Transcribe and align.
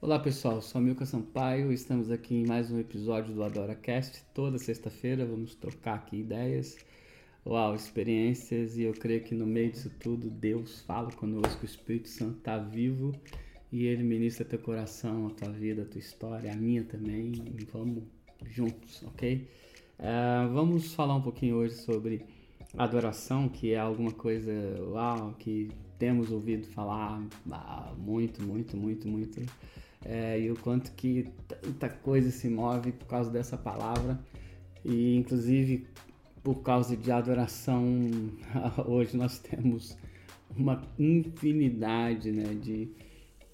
Olá 0.00 0.16
pessoal, 0.16 0.62
sou 0.62 0.80
Milka 0.80 1.04
Sampaio, 1.04 1.72
estamos 1.72 2.08
aqui 2.08 2.36
em 2.36 2.46
mais 2.46 2.70
um 2.70 2.78
episódio 2.78 3.34
do 3.34 3.42
AdoraCast. 3.42 4.22
Toda 4.32 4.56
sexta-feira 4.56 5.26
vamos 5.26 5.56
trocar 5.56 5.96
aqui 5.96 6.18
ideias, 6.18 6.78
uau, 7.44 7.74
experiências 7.74 8.76
e 8.76 8.84
eu 8.84 8.92
creio 8.92 9.24
que 9.24 9.34
no 9.34 9.44
meio 9.44 9.72
disso 9.72 9.90
tudo 9.98 10.30
Deus 10.30 10.82
fala 10.82 11.10
conosco, 11.10 11.62
o 11.62 11.64
Espírito 11.64 12.08
Santo 12.08 12.38
está 12.38 12.56
vivo 12.58 13.12
e 13.72 13.86
ele 13.86 14.04
ministra 14.04 14.44
teu 14.44 14.60
coração, 14.60 15.26
a 15.26 15.30
tua 15.30 15.50
vida, 15.50 15.82
a 15.82 15.84
tua 15.84 15.98
história, 15.98 16.52
a 16.52 16.54
minha 16.54 16.84
também. 16.84 17.32
E 17.58 17.64
vamos 17.64 18.04
juntos, 18.46 19.02
ok? 19.02 19.48
Uh, 19.98 20.54
vamos 20.54 20.94
falar 20.94 21.16
um 21.16 21.22
pouquinho 21.22 21.56
hoje 21.56 21.74
sobre 21.74 22.24
adoração, 22.76 23.48
que 23.48 23.72
é 23.72 23.78
alguma 23.80 24.12
coisa, 24.12 24.52
uau, 24.80 25.34
que 25.40 25.72
temos 25.98 26.30
ouvido 26.30 26.68
falar 26.68 27.20
muito, 27.98 28.40
muito, 28.46 28.76
muito, 28.76 29.08
muito. 29.08 29.42
É, 30.04 30.40
e 30.40 30.50
o 30.50 30.56
quanto 30.56 30.92
que 30.92 31.28
tanta 31.46 31.88
coisa 31.88 32.30
se 32.30 32.48
move 32.48 32.92
por 32.92 33.06
causa 33.06 33.30
dessa 33.30 33.56
palavra. 33.56 34.18
E 34.84 35.16
inclusive 35.16 35.86
por 36.42 36.62
causa 36.62 36.96
de 36.96 37.10
adoração, 37.10 37.84
hoje 38.86 39.16
nós 39.16 39.38
temos 39.38 39.96
uma 40.56 40.82
infinidade 40.98 42.32
né, 42.32 42.54
de 42.54 42.88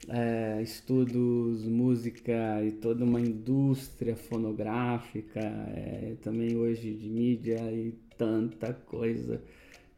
é, 0.09 0.63
estudos, 0.63 1.65
música 1.65 2.63
e 2.65 2.73
toda 2.73 3.05
uma 3.05 3.21
indústria 3.21 4.17
fonográfica, 4.17 5.41
é, 5.41 6.15
também 6.23 6.57
hoje 6.57 6.93
de 6.95 7.09
mídia 7.09 7.61
e 7.73 7.95
tanta 8.17 8.73
coisa 8.73 9.43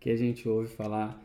que 0.01 0.11
a 0.11 0.17
gente 0.17 0.48
ouve 0.48 0.69
falar 0.69 1.23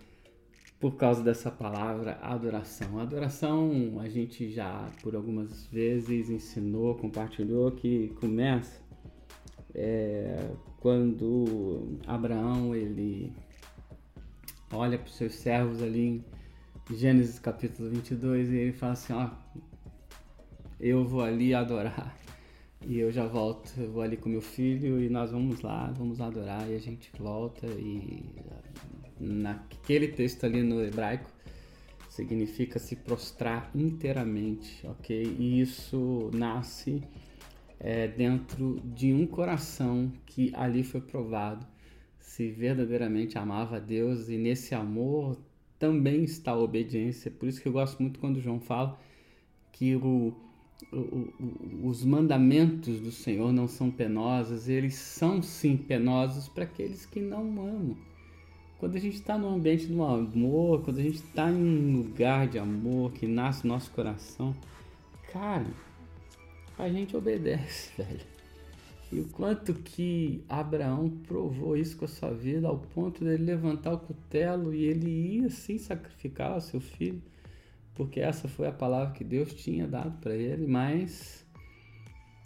por 0.81 0.95
causa 0.95 1.23
dessa 1.23 1.52
palavra 1.52 2.17
adoração. 2.23 2.99
Adoração 2.99 3.99
a 3.99 4.09
gente 4.09 4.52
já 4.52 4.89
por 5.03 5.16
algumas 5.16 5.67
vezes 5.67 6.30
ensinou, 6.31 6.95
compartilhou 6.95 7.72
que 7.72 8.09
começa 8.20 8.81
é, 9.75 10.50
quando 10.80 12.00
Abraão 12.08 12.75
ele 12.75 13.31
olha 14.73 14.97
para 14.97 15.08
os 15.08 15.16
seus 15.16 15.36
servos 15.36 15.83
ali 15.83 16.23
em 16.89 16.95
Gênesis 16.97 17.38
capítulo 17.38 17.91
22 17.91 18.50
e 18.50 18.56
ele 18.56 18.73
fala 18.73 18.94
assim, 18.94 19.13
ó, 19.13 19.30
eu 20.80 21.06
vou 21.06 21.22
ali 21.22 21.53
adorar 21.53 22.17
e 22.88 22.97
eu 22.97 23.11
já 23.11 23.28
volto, 23.28 23.72
eu 23.78 23.91
vou 23.91 24.02
ali 24.02 24.17
com 24.17 24.30
meu 24.30 24.41
filho 24.41 25.00
e 25.00 25.09
nós 25.09 25.31
vamos 25.31 25.61
lá, 25.61 25.94
vamos 25.95 26.19
adorar 26.19 26.67
e 26.67 26.75
a 26.75 26.80
gente 26.80 27.11
volta 27.19 27.67
e 27.67 28.25
naquele 29.22 30.08
texto 30.08 30.45
ali 30.45 30.64
no 30.64 30.81
hebraico 30.83 31.30
significa 32.09 32.77
se 32.80 32.95
prostrar 32.95 33.72
inteiramente, 33.73 34.86
ok? 34.86 35.36
E 35.39 35.61
isso 35.61 36.30
nasce 36.33 37.02
é, 37.80 38.08
dentro 38.08 38.81
de 38.83 39.13
um 39.13 39.25
coração 39.25 40.11
que 40.25 40.52
ali 40.53 40.83
foi 40.83 41.02
provado 41.02 41.66
se 42.19 42.50
verdadeiramente 42.50 43.38
amava 43.38 43.78
a 43.78 43.80
Deus 43.80 44.30
e 44.30 44.38
nesse 44.38 44.75
amor 44.75 45.38
também 45.80 46.23
está 46.23 46.52
a 46.52 46.58
obediência. 46.58 47.31
Por 47.31 47.47
isso 47.47 47.61
que 47.61 47.67
eu 47.67 47.73
gosto 47.73 48.02
muito 48.02 48.19
quando 48.19 48.41
João 48.41 48.59
fala 48.59 49.00
que 49.72 49.95
o, 49.95 50.33
o, 50.94 51.33
os 51.83 52.03
mandamentos 52.03 53.00
do 53.00 53.11
Senhor 53.11 53.52
não 53.52 53.67
são 53.67 53.89
penosos, 53.89 54.69
eles 54.69 54.95
são 54.95 55.41
sim 55.41 55.75
penosos 55.75 56.47
para 56.47 56.66
aqueles 56.66 57.06
que 57.06 57.19
não 57.19 57.41
amam. 57.41 57.97
Quando 58.82 58.96
a 58.96 59.00
gente 59.00 59.18
está 59.18 59.38
no 59.38 59.48
ambiente 59.48 59.86
do 59.86 60.02
amor, 60.02 60.82
quando 60.82 60.98
a 60.98 61.04
gente 61.04 61.18
está 61.18 61.52
em 61.52 61.54
um 61.54 61.98
lugar 61.98 62.48
de 62.48 62.58
amor 62.58 63.12
que 63.12 63.28
nasce 63.28 63.64
no 63.64 63.76
nosso 63.76 63.92
coração, 63.92 64.56
cara, 65.32 65.68
a 66.80 66.90
gente 66.90 67.16
obedece, 67.16 67.92
velho. 68.02 68.26
E 69.12 69.20
o 69.20 69.26
quanto 69.26 69.76
que 69.76 70.44
Abraão 70.50 71.12
provou 71.28 71.78
isso 71.78 71.96
com 71.96 72.06
a 72.06 72.08
sua 72.08 72.34
vida, 72.34 72.68
ao 72.68 72.80
ponto 72.80 73.24
dele 73.24 73.44
levantar 73.44 73.94
o 73.94 74.00
cutelo 74.00 74.74
e 74.74 74.86
ele 74.86 75.12
ia 75.38 75.50
sim 75.52 75.78
sacrificar 75.78 76.58
o 76.58 76.62
seu 76.62 76.81
filho, 76.81 77.22
porque 77.94 78.20
essa 78.20 78.47
foi 78.47 78.66
a 78.66 78.72
palavra 78.72 79.14
que 79.14 79.24
Deus 79.24 79.53
tinha 79.53 79.86
dado 79.86 80.18
para 80.20 80.36
ele, 80.36 80.66
mas 80.66 81.46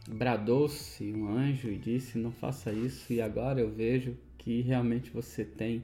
bradou-se 0.09 1.01
um 1.13 1.29
anjo 1.29 1.69
e 1.69 1.78
disse: 1.78 2.18
Não 2.18 2.34
faça 2.34 2.74
isso, 2.74 3.13
e 3.13 3.22
agora 3.22 3.62
eu 3.62 3.72
vejo 3.72 4.18
que 4.38 4.59
realmente 4.59 5.09
você 5.12 5.45
tem, 5.45 5.81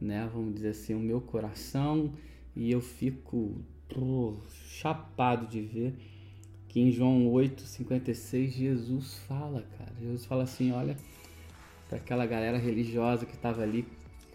né, 0.00 0.28
vamos 0.32 0.54
dizer 0.54 0.70
assim, 0.70 0.94
o 0.94 1.00
meu 1.00 1.20
coração, 1.20 2.12
e 2.54 2.70
eu 2.70 2.80
fico 2.80 3.56
chapado 4.68 5.46
de 5.46 5.60
ver 5.60 5.94
que 6.68 6.80
em 6.80 6.90
João 6.90 7.30
8,56 7.32 8.48
Jesus 8.50 9.14
fala, 9.26 9.64
cara. 9.78 9.92
Jesus 10.00 10.26
fala 10.26 10.42
assim: 10.42 10.72
olha, 10.72 10.96
para 11.88 11.98
aquela 11.98 12.26
galera 12.26 12.58
religiosa 12.58 13.24
que 13.24 13.34
estava 13.34 13.62
ali 13.62 13.86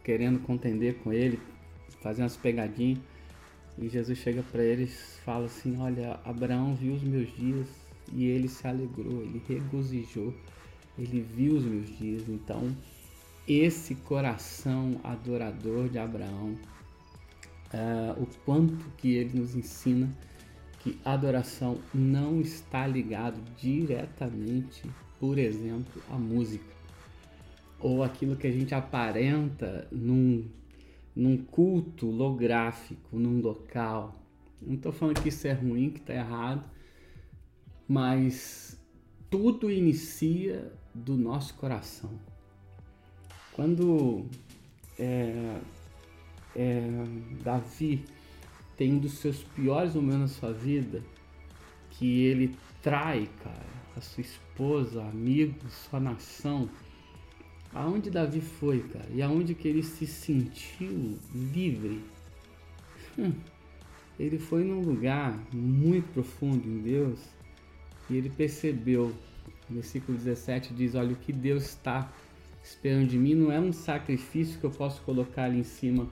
querendo 0.03 0.39
contender 0.39 0.95
com 0.95 1.13
ele, 1.13 1.39
fazer 2.01 2.23
umas 2.23 2.35
pegadinhas. 2.35 2.99
E 3.77 3.89
Jesus 3.89 4.17
chega 4.17 4.43
para 4.43 4.63
eles 4.63 5.19
fala 5.23 5.45
assim: 5.45 5.79
Olha, 5.79 6.19
Abraão 6.23 6.75
viu 6.75 6.93
os 6.93 7.03
meus 7.03 7.33
dias 7.35 7.67
e 8.11 8.25
ele 8.25 8.47
se 8.47 8.67
alegrou, 8.67 9.23
ele 9.23 9.41
regozijou, 9.47 10.33
ele 10.97 11.21
viu 11.21 11.55
os 11.55 11.63
meus 11.63 11.97
dias. 11.97 12.27
Então, 12.27 12.75
esse 13.47 13.95
coração 13.95 14.99
adorador 15.03 15.89
de 15.89 15.97
Abraão, 15.99 16.57
uh, 17.73 18.21
o 18.21 18.27
quanto 18.45 18.85
que 18.97 19.15
ele 19.15 19.39
nos 19.39 19.55
ensina 19.55 20.09
que 20.79 20.99
adoração 21.03 21.79
não 21.93 22.41
está 22.41 22.85
ligado 22.85 23.39
diretamente, 23.57 24.83
por 25.19 25.37
exemplo, 25.37 26.01
à 26.09 26.17
música 26.17 26.73
ou 27.83 28.01
aquilo 28.01 28.37
que 28.37 28.47
a 28.47 28.51
gente 28.51 28.73
aparenta 28.73 29.85
num, 29.91 30.45
num 31.13 31.37
culto 31.37 32.09
lográfico, 32.09 33.19
num 33.19 33.41
local. 33.41 34.15
Não 34.61 34.75
estou 34.75 34.93
falando 34.93 35.21
que 35.21 35.27
isso 35.27 35.45
é 35.45 35.51
ruim, 35.51 35.89
que 35.89 35.99
está 35.99 36.13
errado, 36.13 36.63
mas 37.85 38.79
tudo 39.29 39.69
inicia 39.69 40.71
do 40.95 41.17
nosso 41.17 41.55
coração. 41.55 42.11
Quando 43.53 44.25
é, 44.97 45.59
é, 46.55 46.87
Davi 47.43 48.03
tem 48.75 48.93
um 48.93 48.99
dos 48.99 49.13
seus 49.13 49.43
piores 49.43 49.93
momentos 49.93 50.19
na 50.19 50.27
sua 50.27 50.51
vida, 50.51 51.03
que 51.91 52.23
ele 52.23 52.55
trai, 52.81 53.29
cara, 53.43 53.65
a 53.95 54.01
sua 54.01 54.21
esposa, 54.21 55.03
amigos, 55.03 55.71
sua 55.71 55.99
nação. 55.99 56.69
Aonde 57.73 58.09
Davi 58.09 58.41
foi, 58.41 58.81
cara? 58.81 59.07
E 59.11 59.21
aonde 59.21 59.53
que 59.53 59.67
ele 59.67 59.83
se 59.83 60.05
sentiu 60.07 61.17
livre? 61.33 62.03
Hum, 63.17 63.33
ele 64.19 64.37
foi 64.39 64.63
num 64.63 64.81
lugar 64.81 65.39
muito 65.51 66.11
profundo 66.13 66.67
em 66.67 66.79
Deus 66.79 67.19
e 68.09 68.15
ele 68.15 68.29
percebeu. 68.29 69.13
No 69.69 69.75
versículo 69.75 70.17
17 70.17 70.73
diz: 70.73 70.93
Olha, 70.95 71.13
o 71.13 71.15
que 71.15 71.31
Deus 71.31 71.63
está 71.63 72.11
esperando 72.63 73.07
de 73.07 73.17
mim 73.17 73.35
não 73.35 73.51
é 73.51 73.59
um 73.59 73.73
sacrifício 73.73 74.59
que 74.59 74.65
eu 74.65 74.71
posso 74.71 75.01
colocar 75.01 75.43
ali 75.43 75.59
em 75.59 75.63
cima 75.63 76.07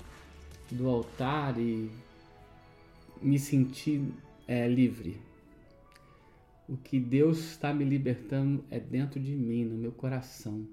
do 0.70 0.88
altar 0.88 1.58
e 1.58 1.90
me 3.22 3.40
sentir 3.40 4.04
é, 4.48 4.68
livre. 4.68 5.20
O 6.68 6.78
que 6.78 7.00
Deus 7.00 7.40
está 7.40 7.74
me 7.74 7.84
libertando 7.84 8.64
é 8.70 8.80
dentro 8.80 9.20
de 9.20 9.36
mim, 9.36 9.66
no 9.66 9.78
meu 9.78 9.92
coração, 9.92 10.68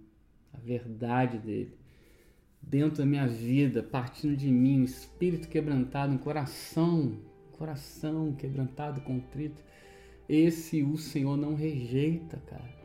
a 0.53 0.59
verdade 0.59 1.39
dele. 1.39 1.77
Dentro 2.61 2.99
da 2.99 3.07
minha 3.07 3.27
vida, 3.27 3.83
partindo 3.83 4.37
de 4.37 4.49
mim, 4.49 4.81
um 4.81 4.85
espírito 4.85 5.49
quebrantado, 5.49 6.13
um 6.13 6.19
coração, 6.19 7.19
coração 7.53 8.33
quebrantado, 8.33 9.01
contrito. 9.01 9.63
Esse 10.29 10.83
o 10.83 10.97
Senhor 10.97 11.37
não 11.37 11.55
rejeita, 11.55 12.37
cara. 12.47 12.78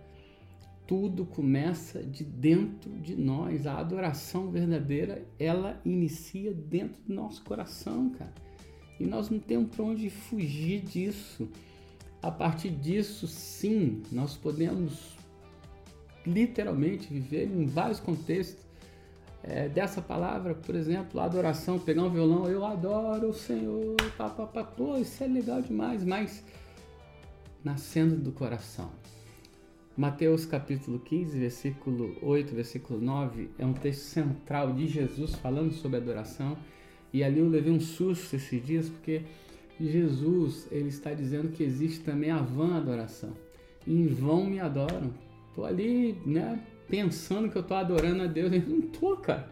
Tudo 0.86 1.26
começa 1.26 2.04
de 2.04 2.24
dentro 2.24 2.92
de 3.00 3.16
nós. 3.16 3.66
A 3.66 3.78
adoração 3.78 4.50
verdadeira, 4.50 5.26
ela 5.40 5.82
inicia 5.86 6.54
dentro 6.54 7.02
do 7.04 7.14
nosso 7.14 7.44
coração, 7.44 8.10
cara. 8.12 8.34
E 9.00 9.06
nós 9.06 9.30
não 9.30 9.40
temos 9.40 9.76
para 9.76 9.84
onde 9.84 10.10
fugir 10.10 10.82
disso. 10.82 11.50
A 12.22 12.32
partir 12.32 12.70
disso, 12.70 13.28
sim, 13.28 14.02
nós 14.12 14.36
podemos 14.36 15.18
literalmente 16.26 17.08
viver 17.12 17.46
em 17.46 17.66
vários 17.66 18.00
contextos 18.00 18.64
é, 19.44 19.68
dessa 19.68 20.02
palavra, 20.02 20.56
por 20.56 20.74
exemplo, 20.74 21.20
adoração, 21.20 21.78
pegar 21.78 22.04
um 22.04 22.10
violão, 22.10 22.48
eu 22.48 22.66
adoro 22.66 23.30
o 23.30 23.34
Senhor, 23.34 23.98
pá, 24.18 24.30
pá, 24.30 24.48
pá, 24.48 24.64
pô, 24.64 24.98
isso 24.98 25.22
é 25.22 25.28
legal 25.28 25.62
demais, 25.62 26.04
mas 26.04 26.44
nascendo 27.62 28.16
do 28.16 28.32
coração. 28.32 28.90
Mateus 29.96 30.44
capítulo 30.44 30.98
15, 30.98 31.38
versículo 31.38 32.18
8, 32.24 32.56
versículo 32.56 33.00
9, 33.00 33.52
é 33.60 33.66
um 33.66 33.74
texto 33.74 34.02
central 34.02 34.74
de 34.74 34.88
Jesus 34.88 35.36
falando 35.36 35.72
sobre 35.72 35.98
adoração 35.98 36.58
e 37.14 37.24
ali 37.24 37.40
eu 37.40 37.48
levei 37.48 37.72
um 37.72 37.80
susto 37.80 38.36
esses 38.36 38.66
dias, 38.66 38.90
porque 38.90 39.22
Jesus, 39.80 40.68
ele 40.72 40.90
está 40.90 41.14
dizendo 41.14 41.50
que 41.50 41.64
existe 41.64 42.00
também 42.00 42.32
a 42.32 42.40
vã 42.40 42.76
adoração. 42.76 43.34
Em 43.86 44.08
vão 44.08 44.46
me 44.46 44.60
adoram. 44.60 45.14
Tô 45.54 45.64
ali, 45.64 46.18
né, 46.26 46.60
pensando 46.90 47.52
que 47.52 47.56
eu 47.56 47.64
tô 47.64 47.76
adorando 47.76 48.24
a 48.24 48.28
Deus, 48.28 48.52
eu 48.52 48.62
não 48.62 48.82
tô, 48.82 49.16
cara. 49.18 49.48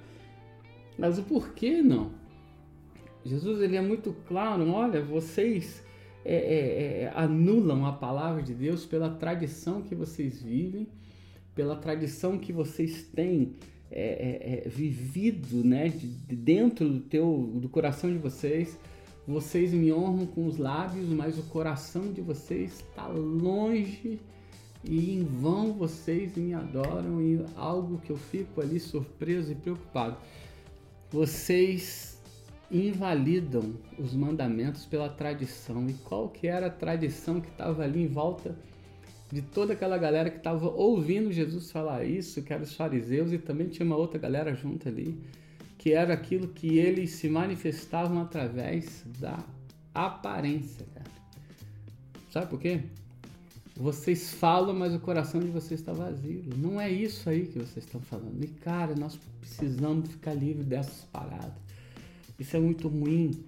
Mas 0.98 1.20
o 1.20 1.24
porquê 1.24 1.84
não? 1.84 2.14
Jesus 3.24 3.62
ele 3.62 3.76
é 3.76 3.82
muito 3.82 4.12
claro, 4.28 4.68
olha, 4.72 5.04
vocês 5.04 5.84
é, 6.24 6.36
é, 6.36 7.04
é, 7.04 7.12
anulam 7.16 7.86
a 7.86 7.94
palavra 7.94 8.42
de 8.42 8.54
Deus 8.54 8.86
pela 8.86 9.10
tradição 9.10 9.82
que 9.82 9.96
vocês 9.96 10.42
vivem, 10.42 10.88
pela 11.56 11.76
tradição 11.76 12.38
que 12.38 12.54
vocês 12.54 13.04
têm 13.04 13.54
é, 13.92 14.02
é, 14.02 14.66
é, 14.66 14.70
vivido, 14.70 15.64
né, 15.64 15.90
de, 15.90 16.08
de 16.08 16.36
dentro 16.36 16.88
do 16.88 17.00
teu, 17.02 17.52
do 17.56 17.68
coração 17.68 18.12
de 18.12 18.18
vocês. 18.18 18.78
Vocês 19.28 19.74
me 19.74 19.92
honram 19.94 20.26
com 20.26 20.46
os 20.46 20.58
lábios, 20.58 21.08
mas 21.10 21.38
o 21.38 21.44
coração 21.44 22.12
de 22.12 22.22
vocês 22.22 22.80
está 22.80 23.08
longe 23.08 24.20
e 24.84 25.14
em 25.14 25.24
vão 25.24 25.74
vocês 25.74 26.36
me 26.36 26.54
adoram 26.54 27.22
e 27.22 27.40
algo 27.56 28.00
que 28.00 28.12
eu 28.12 28.18
fico 28.18 28.62
ali 28.62 28.80
surpreso 28.80 29.52
e 29.52 29.56
preocupado. 29.56 30.18
Vocês 31.12 32.11
invalidam 32.72 33.74
os 33.98 34.14
mandamentos 34.14 34.86
pela 34.86 35.10
tradição. 35.10 35.88
E 35.88 35.94
qual 35.94 36.30
que 36.30 36.48
era 36.48 36.68
a 36.68 36.72
tradição 36.72 37.42
que 37.42 37.50
estava 37.50 37.84
ali 37.84 38.04
em 38.04 38.08
volta 38.08 38.56
de 39.32 39.42
toda 39.42 39.74
aquela 39.74 39.98
galera 39.98 40.30
que 40.30 40.38
estava 40.38 40.70
ouvindo 40.70 41.32
Jesus 41.32 41.72
falar 41.72 42.04
isso, 42.04 42.42
que 42.44 42.52
eram 42.52 42.64
os 42.64 42.76
fariseus, 42.76 43.32
e 43.32 43.38
também 43.38 43.68
tinha 43.68 43.86
uma 43.86 43.96
outra 43.96 44.20
galera 44.20 44.54
junto 44.54 44.90
ali, 44.90 45.18
que 45.78 45.94
era 45.94 46.14
aquilo 46.14 46.50
que 46.50 46.78
eles 46.78 47.12
se 47.12 47.30
manifestavam 47.30 48.22
através 48.22 49.06
da 49.20 49.40
aparência, 49.94 50.86
cara. 50.94 51.12
Sabe 52.30 52.48
por 52.48 52.60
quê? 52.60 52.82
Vocês 53.76 54.34
falam, 54.34 54.76
mas 54.76 54.94
o 54.94 55.00
coração 55.00 55.40
de 55.40 55.48
vocês 55.48 55.80
está 55.80 55.94
vazio. 55.94 56.44
Não 56.58 56.80
é 56.80 56.90
isso 56.92 57.30
aí 57.30 57.48
que 57.48 57.58
vocês 57.58 57.86
estão 57.86 58.00
falando. 58.02 58.44
E 58.44 58.48
cara, 58.48 58.94
nós 58.96 59.18
precisamos 59.40 60.10
ficar 60.12 60.34
livre 60.34 60.64
dessas 60.64 61.06
paradas. 61.06 61.54
Isso 62.42 62.58
é 62.58 62.60
muito 62.60 62.88
ruim. 62.88 63.46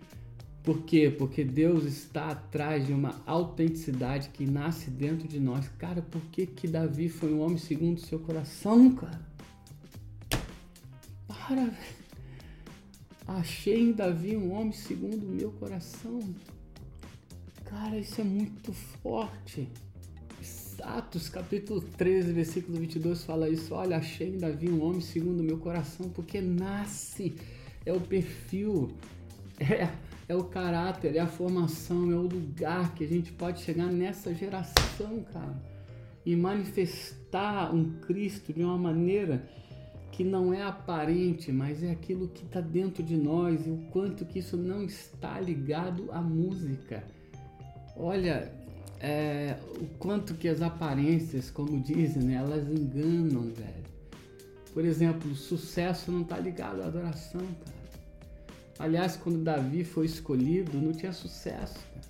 Por 0.63 0.83
quê? 0.83 1.09
Porque 1.09 1.43
Deus 1.43 1.83
está 1.83 2.29
atrás 2.29 2.85
de 2.85 2.93
uma 2.93 3.19
autenticidade 3.25 4.29
que 4.29 4.45
nasce 4.45 4.91
dentro 4.91 5.27
de 5.27 5.39
nós. 5.39 5.67
Cara, 5.79 6.03
por 6.03 6.21
que 6.31 6.45
que 6.45 6.67
Davi 6.67 7.09
foi 7.09 7.33
um 7.33 7.41
homem 7.41 7.57
segundo 7.57 7.97
o 7.97 8.01
seu 8.01 8.19
coração, 8.19 8.93
cara? 8.93 9.19
Para, 11.27 11.65
velho. 11.65 12.03
Achei 13.27 13.81
em 13.81 13.93
Davi 13.93 14.37
um 14.37 14.53
homem 14.53 14.73
segundo 14.73 15.23
o 15.23 15.29
meu 15.29 15.51
coração. 15.53 16.19
Cara, 17.65 17.97
isso 17.97 18.21
é 18.21 18.23
muito 18.23 18.71
forte. 18.71 19.67
Atos 20.83 21.29
capítulo 21.29 21.81
13, 21.81 22.31
versículo 22.31 22.77
22 22.77 23.23
fala 23.23 23.49
isso. 23.49 23.73
Olha, 23.73 23.97
achei 23.97 24.29
em 24.29 24.37
Davi 24.37 24.69
um 24.69 24.83
homem 24.83 25.01
segundo 25.01 25.39
o 25.39 25.43
meu 25.43 25.57
coração, 25.57 26.09
porque 26.09 26.39
nasce 26.39 27.33
é 27.85 27.93
o 27.93 27.99
perfil, 27.99 28.91
é, 29.59 29.89
é 30.27 30.35
o 30.35 30.43
caráter, 30.43 31.15
é 31.15 31.19
a 31.19 31.27
formação, 31.27 32.11
é 32.11 32.15
o 32.15 32.21
lugar 32.21 32.93
que 32.95 33.03
a 33.03 33.07
gente 33.07 33.31
pode 33.31 33.61
chegar 33.61 33.87
nessa 33.87 34.33
geração, 34.33 35.23
cara, 35.31 35.61
e 36.25 36.35
manifestar 36.35 37.73
um 37.73 37.99
Cristo 37.99 38.53
de 38.53 38.63
uma 38.63 38.77
maneira 38.77 39.47
que 40.11 40.23
não 40.23 40.53
é 40.53 40.61
aparente, 40.61 41.51
mas 41.51 41.83
é 41.83 41.89
aquilo 41.89 42.27
que 42.27 42.43
está 42.45 42.61
dentro 42.61 43.01
de 43.01 43.17
nós 43.17 43.65
e 43.65 43.71
o 43.71 43.77
quanto 43.91 44.23
que 44.25 44.39
isso 44.39 44.55
não 44.55 44.83
está 44.83 45.39
ligado 45.39 46.11
à 46.11 46.21
música. 46.21 47.03
Olha, 47.97 48.51
é, 48.99 49.57
o 49.81 49.85
quanto 49.97 50.35
que 50.35 50.47
as 50.47 50.61
aparências, 50.61 51.49
como 51.49 51.81
dizem, 51.81 52.23
né, 52.23 52.35
elas 52.35 52.67
enganam, 52.69 53.49
velho. 53.49 53.83
Por 54.73 54.83
exemplo, 54.83 55.35
sucesso 55.35 56.11
não 56.11 56.23
está 56.23 56.39
ligado 56.39 56.81
à 56.81 56.87
adoração, 56.87 57.41
cara. 57.41 57.83
Aliás, 58.79 59.15
quando 59.15 59.43
Davi 59.43 59.83
foi 59.83 60.07
escolhido, 60.07 60.75
não 60.81 60.91
tinha 60.91 61.13
sucesso. 61.13 61.75
Cara. 61.75 62.01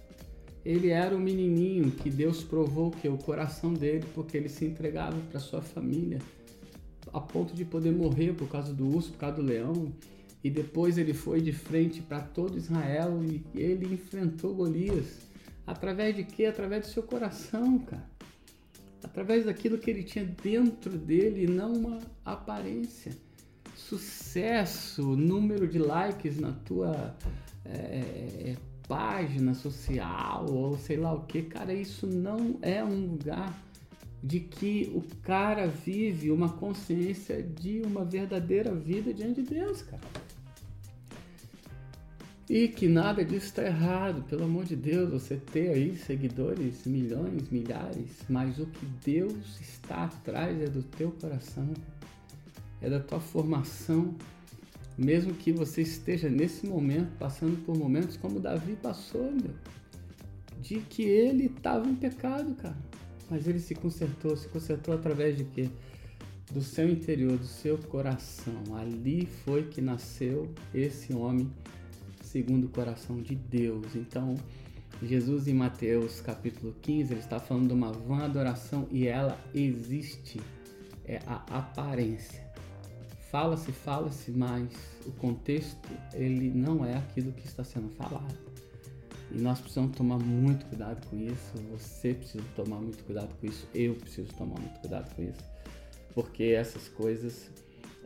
Ele 0.63 0.89
era 0.89 1.13
o 1.13 1.19
menininho 1.19 1.91
que 1.91 2.09
Deus 2.09 2.41
provou 2.41 2.89
que 2.89 3.05
é 3.05 3.11
o 3.11 3.17
coração 3.17 3.73
dele, 3.73 4.05
porque 4.15 4.37
ele 4.37 4.47
se 4.47 4.63
entregava 4.63 5.17
para 5.29 5.41
sua 5.41 5.61
família, 5.61 6.19
a 7.11 7.19
ponto 7.19 7.53
de 7.53 7.65
poder 7.65 7.91
morrer 7.91 8.33
por 8.33 8.47
causa 8.47 8.73
do 8.73 8.87
urso, 8.87 9.11
por 9.11 9.17
causa 9.17 9.35
do 9.35 9.41
leão. 9.41 9.93
E 10.41 10.49
depois 10.49 10.97
ele 10.97 11.13
foi 11.13 11.41
de 11.41 11.51
frente 11.51 12.01
para 12.01 12.21
todo 12.21 12.57
Israel 12.57 13.19
e 13.23 13.43
ele 13.53 13.93
enfrentou 13.93 14.55
Golias. 14.55 15.19
Através 15.67 16.15
de 16.15 16.23
quê? 16.23 16.45
Através 16.45 16.87
do 16.87 16.91
seu 16.93 17.03
coração, 17.03 17.79
cara 17.79 18.12
através 19.03 19.45
daquilo 19.45 19.77
que 19.77 19.89
ele 19.89 20.03
tinha 20.03 20.25
dentro 20.25 20.97
dele, 20.97 21.47
não 21.47 21.73
uma 21.73 21.99
aparência. 22.23 23.11
Sucesso, 23.75 25.15
número 25.15 25.67
de 25.67 25.77
likes 25.77 26.39
na 26.39 26.51
tua 26.51 27.15
é, 27.65 27.69
é, 27.69 28.55
página 28.87 29.53
social 29.53 30.45
ou 30.49 30.77
sei 30.77 30.97
lá 30.97 31.13
o 31.13 31.21
que, 31.25 31.43
cara, 31.43 31.73
isso 31.73 32.07
não 32.07 32.57
é 32.61 32.83
um 32.83 33.07
lugar 33.07 33.53
de 34.23 34.39
que 34.39 34.91
o 34.95 35.01
cara 35.21 35.67
vive 35.67 36.31
uma 36.31 36.49
consciência 36.49 37.43
de 37.43 37.81
uma 37.81 38.05
verdadeira 38.05 38.73
vida 38.73 39.13
diante 39.13 39.41
de 39.41 39.49
Deus, 39.49 39.81
cara. 39.81 40.22
E 42.53 42.67
que 42.67 42.87
nada 42.87 43.25
disso 43.25 43.47
está 43.47 43.63
errado, 43.63 44.21
pelo 44.29 44.43
amor 44.43 44.65
de 44.65 44.75
Deus, 44.75 45.09
você 45.09 45.37
ter 45.37 45.69
aí 45.69 45.97
seguidores, 45.97 46.85
milhões, 46.85 47.49
milhares, 47.49 48.11
mas 48.29 48.59
o 48.59 48.67
que 48.67 48.85
Deus 49.03 49.59
está 49.59 50.03
atrás 50.03 50.61
é 50.61 50.67
do 50.67 50.83
teu 50.83 51.11
coração, 51.13 51.73
é 52.79 52.87
da 52.87 52.99
tua 52.99 53.19
formação, 53.19 54.13
mesmo 54.95 55.33
que 55.33 55.51
você 55.51 55.81
esteja 55.81 56.29
nesse 56.29 56.67
momento 56.67 57.17
passando 57.17 57.57
por 57.65 57.75
momentos 57.75 58.17
como 58.17 58.39
Davi 58.39 58.75
passou, 58.75 59.31
meu, 59.31 59.55
de 60.61 60.75
que 60.75 61.01
ele 61.01 61.45
estava 61.45 61.89
em 61.89 61.95
pecado, 61.95 62.53
cara, 62.53 62.77
mas 63.31 63.47
ele 63.47 63.59
se 63.59 63.73
consertou, 63.73 64.37
se 64.37 64.47
consertou 64.47 64.93
através 64.93 65.35
de 65.35 65.43
quê? 65.43 65.71
Do 66.51 66.61
seu 66.61 66.87
interior, 66.87 67.35
do 67.35 67.47
seu 67.47 67.79
coração. 67.79 68.61
Ali 68.75 69.27
foi 69.43 69.63
que 69.63 69.81
nasceu 69.81 70.53
esse 70.71 71.11
homem 71.13 71.49
segundo 72.33 72.65
o 72.65 72.69
coração 72.69 73.21
de 73.21 73.35
Deus. 73.35 73.95
Então, 73.95 74.35
Jesus 75.03 75.47
em 75.47 75.53
Mateus 75.53 76.19
capítulo 76.19 76.75
15, 76.81 77.13
ele 77.13 77.19
está 77.19 77.39
falando 77.39 77.67
de 77.67 77.73
uma 77.73 77.91
vã 77.91 78.25
adoração 78.25 78.87
e 78.91 79.07
ela 79.07 79.39
existe. 79.53 80.41
É 81.05 81.19
a 81.27 81.43
aparência. 81.59 82.41
Fala-se, 83.29 83.71
fala-se, 83.71 84.31
mas 84.31 84.69
o 85.05 85.11
contexto 85.11 85.89
ele 86.13 86.49
não 86.49 86.85
é 86.85 86.95
aquilo 86.95 87.31
que 87.33 87.45
está 87.45 87.63
sendo 87.63 87.89
falado. 87.89 88.37
E 89.31 89.37
nós 89.37 89.59
precisamos 89.59 89.95
tomar 89.95 90.17
muito 90.17 90.65
cuidado 90.67 91.05
com 91.07 91.17
isso. 91.17 91.53
Você 91.71 92.13
precisa 92.13 92.43
tomar 92.55 92.77
muito 92.77 93.03
cuidado 93.03 93.35
com 93.39 93.47
isso. 93.47 93.67
Eu 93.75 93.95
preciso 93.95 94.33
tomar 94.33 94.59
muito 94.59 94.79
cuidado 94.79 95.13
com 95.13 95.23
isso. 95.23 95.43
Porque 96.13 96.43
essas 96.43 96.87
coisas, 96.87 97.51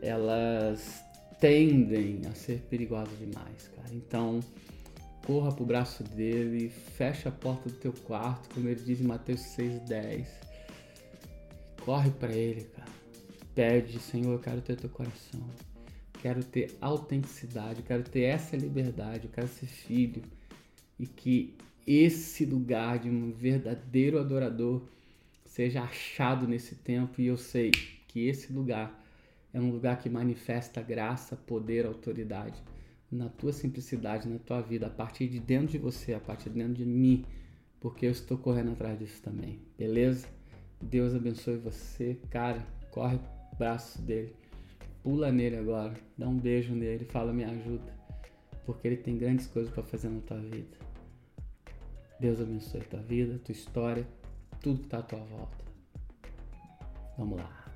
elas 0.02 1.07
tendem 1.40 2.22
a 2.30 2.34
ser 2.34 2.60
perigosas 2.70 3.18
demais, 3.20 3.70
cara. 3.76 3.94
Então, 3.94 4.40
corra 5.26 5.52
pro 5.52 5.66
braço 5.66 6.04
dele, 6.04 6.70
fecha 6.70 7.30
a 7.30 7.32
porta 7.32 7.70
do 7.70 7.76
teu 7.76 7.94
quarto, 7.94 8.54
como 8.54 8.68
ele 8.68 8.82
diz 8.82 9.02
em 9.02 9.04
Mateus 9.04 9.42
6,10. 9.58 10.28
Corre 11.84 12.12
para 12.12 12.34
ele, 12.34 12.64
cara. 12.64 12.92
Pede, 13.54 14.00
Senhor, 14.00 14.34
eu 14.34 14.40
quero 14.40 14.62
ter 14.62 14.76
teu 14.76 14.90
coração. 14.90 15.42
Quero 16.22 16.44
ter 16.44 16.76
autenticidade, 16.82 17.84
quero 17.84 18.04
ter 18.04 18.22
essa 18.22 18.56
liberdade, 18.56 19.26
eu 19.26 19.32
quero 19.32 19.48
ser 19.48 19.68
filho. 19.68 20.22
E 21.00 21.06
que 21.06 21.56
esse 21.86 22.46
lugar 22.46 23.00
de 23.00 23.10
um 23.10 23.32
verdadeiro 23.32 24.20
adorador 24.20 24.82
seja 25.46 25.82
achado 25.82 26.48
nesse 26.48 26.76
tempo. 26.76 27.22
E 27.22 27.28
eu 27.28 27.38
sei 27.38 27.72
que 28.08 28.28
esse 28.28 28.52
lugar 28.52 29.07
é 29.58 29.60
um 29.60 29.72
lugar 29.72 29.98
que 29.98 30.08
manifesta 30.08 30.82
graça, 30.84 31.36
poder, 31.36 31.86
autoridade 31.88 32.62
na 33.12 33.28
tua 33.28 33.52
simplicidade, 33.52 34.30
na 34.30 34.38
tua 34.38 34.62
vida, 34.62 34.86
a 34.86 34.90
partir 34.90 35.28
de 35.28 35.40
dentro 35.40 35.70
de 35.70 35.78
você, 35.80 36.14
a 36.14 36.20
partir 36.20 36.50
de 36.50 36.60
dentro 36.60 36.76
de 36.76 36.86
mim, 36.86 37.26
porque 37.80 38.06
eu 38.06 38.12
estou 38.12 38.38
correndo 38.38 38.74
atrás 38.74 39.00
disso 39.00 39.22
também, 39.22 39.60
beleza? 39.78 40.28
Deus 40.80 41.16
abençoe 41.16 41.58
você, 41.58 42.20
cara, 42.30 42.64
corre 42.92 43.20
braço 43.58 44.00
dele, 44.02 44.36
pula 45.02 45.32
nele 45.32 45.58
agora, 45.58 45.96
dá 46.16 46.28
um 46.28 46.38
beijo 46.38 46.76
nele, 46.76 47.06
fala 47.06 47.34
me 47.34 47.44
ajuda, 47.44 47.92
porque 48.64 48.88
ele 48.88 48.98
tem 48.98 49.18
grandes 49.18 49.48
coisas 49.48 49.74
para 49.74 49.84
fazer 49.84 50.10
na 50.10 50.22
tua 50.22 50.40
vida. 50.40 50.78
Deus 52.20 52.40
abençoe 52.40 52.82
tua 52.82 53.02
vida, 53.02 53.40
tua 53.40 53.54
história, 53.54 54.08
tudo 54.62 54.80
que 54.80 54.86
está 54.86 55.00
à 55.00 55.04
tua 55.04 55.20
volta. 55.20 55.66
Vamos 57.18 57.38
lá. 57.38 57.67